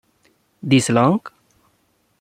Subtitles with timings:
[0.63, 1.21] This long?